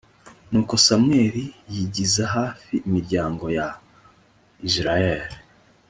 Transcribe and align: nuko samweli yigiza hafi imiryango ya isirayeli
nuko 0.51 0.73
samweli 0.85 1.43
yigiza 1.73 2.23
hafi 2.35 2.73
imiryango 2.87 3.45
ya 3.57 3.67
isirayeli 4.67 5.35